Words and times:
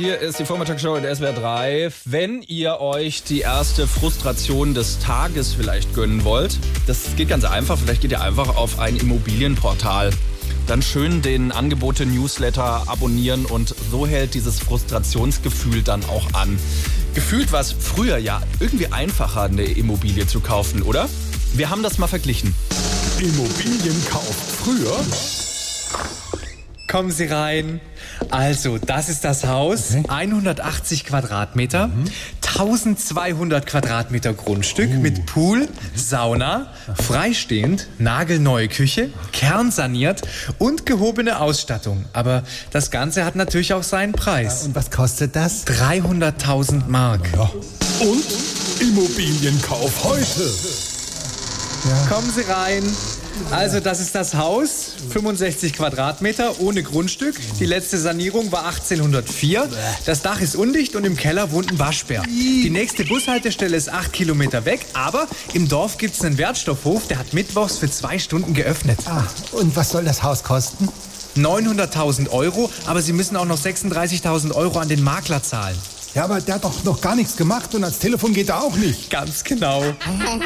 Hier 0.00 0.18
ist 0.18 0.38
die 0.38 0.46
Vormittagsshow 0.46 0.94
in 0.94 1.04
SWR 1.04 1.34
3. 1.34 1.90
Wenn 2.06 2.40
ihr 2.40 2.80
euch 2.80 3.22
die 3.22 3.40
erste 3.40 3.86
Frustration 3.86 4.72
des 4.72 4.98
Tages 4.98 5.52
vielleicht 5.52 5.94
gönnen 5.94 6.24
wollt, 6.24 6.58
das 6.86 7.16
geht 7.16 7.28
ganz 7.28 7.44
einfach. 7.44 7.76
Vielleicht 7.76 8.00
geht 8.00 8.12
ihr 8.12 8.22
einfach 8.22 8.56
auf 8.56 8.78
ein 8.78 8.96
Immobilienportal. 8.96 10.08
Dann 10.66 10.80
schön 10.80 11.20
den 11.20 11.52
Angebote-Newsletter 11.52 12.84
abonnieren 12.86 13.44
und 13.44 13.74
so 13.90 14.06
hält 14.06 14.32
dieses 14.32 14.58
Frustrationsgefühl 14.60 15.82
dann 15.82 16.02
auch 16.06 16.32
an. 16.32 16.58
Gefühlt 17.12 17.52
war 17.52 17.60
es 17.60 17.70
früher 17.70 18.16
ja 18.16 18.40
irgendwie 18.58 18.86
einfacher, 18.86 19.42
eine 19.42 19.64
Immobilie 19.64 20.26
zu 20.26 20.40
kaufen, 20.40 20.80
oder? 20.80 21.10
Wir 21.52 21.68
haben 21.68 21.82
das 21.82 21.98
mal 21.98 22.06
verglichen. 22.06 22.54
Immobilienkauf 23.18 24.34
früher? 24.64 24.98
Kommen 26.90 27.12
Sie 27.12 27.26
rein. 27.26 27.80
Also, 28.30 28.78
das 28.78 29.08
ist 29.08 29.24
das 29.24 29.46
Haus. 29.46 29.90
Okay. 29.90 30.04
180 30.08 31.04
Quadratmeter, 31.04 31.88
1200 32.42 33.64
Quadratmeter 33.64 34.32
Grundstück 34.34 34.90
mit 34.90 35.24
Pool, 35.26 35.68
Sauna, 35.94 36.72
freistehend, 36.96 37.86
nagelneue 37.98 38.66
Küche, 38.66 39.10
kernsaniert 39.30 40.22
und 40.58 40.84
gehobene 40.84 41.38
Ausstattung. 41.38 42.06
Aber 42.12 42.42
das 42.72 42.90
Ganze 42.90 43.24
hat 43.24 43.36
natürlich 43.36 43.72
auch 43.72 43.84
seinen 43.84 44.12
Preis. 44.12 44.64
Und 44.64 44.74
was 44.74 44.90
kostet 44.90 45.36
das? 45.36 45.64
300.000 45.68 46.88
Mark. 46.88 47.22
Und 48.00 48.24
Immobilienkauf 48.80 50.04
heute. 50.04 50.52
Kommen 52.08 52.30
Sie 52.32 52.42
rein. 52.42 52.82
Also, 53.50 53.80
das 53.80 54.00
ist 54.00 54.14
das 54.14 54.34
Haus, 54.34 54.92
65 55.10 55.72
Quadratmeter, 55.72 56.60
ohne 56.60 56.82
Grundstück. 56.82 57.34
Die 57.58 57.66
letzte 57.66 57.98
Sanierung 57.98 58.52
war 58.52 58.66
1804. 58.66 59.68
Das 60.06 60.22
Dach 60.22 60.40
ist 60.40 60.54
undicht 60.54 60.94
und 60.94 61.04
im 61.04 61.16
Keller 61.16 61.50
wohnt 61.50 61.70
ein 61.72 61.78
Waschbär. 61.78 62.22
Die 62.28 62.70
nächste 62.70 63.04
Bushaltestelle 63.04 63.76
ist 63.76 63.88
acht 63.88 64.12
Kilometer 64.12 64.64
weg, 64.64 64.86
aber 64.94 65.26
im 65.54 65.68
Dorf 65.68 65.98
gibt 65.98 66.14
es 66.14 66.22
einen 66.24 66.38
Wertstoffhof, 66.38 67.08
der 67.08 67.18
hat 67.18 67.32
mittwochs 67.34 67.78
für 67.78 67.90
zwei 67.90 68.18
Stunden 68.18 68.54
geöffnet. 68.54 68.98
Ah, 69.06 69.24
und 69.52 69.74
was 69.74 69.90
soll 69.90 70.04
das 70.04 70.22
Haus 70.22 70.42
kosten? 70.42 70.88
900.000 71.36 72.30
Euro, 72.30 72.70
aber 72.86 73.02
Sie 73.02 73.12
müssen 73.12 73.36
auch 73.36 73.44
noch 73.44 73.58
36.000 73.58 74.52
Euro 74.54 74.78
an 74.78 74.88
den 74.88 75.02
Makler 75.02 75.42
zahlen. 75.42 75.76
Ja, 76.14 76.24
aber 76.24 76.40
der 76.40 76.56
hat 76.56 76.64
doch 76.64 76.82
noch 76.82 77.00
gar 77.00 77.14
nichts 77.14 77.36
gemacht 77.36 77.72
und 77.74 77.84
ans 77.84 78.00
Telefon 78.00 78.32
geht 78.32 78.48
er 78.48 78.62
auch 78.64 78.74
nicht. 78.74 79.10
Ganz 79.10 79.44
genau. 79.44 79.80
SWR 79.80 79.94
3 80.40 80.44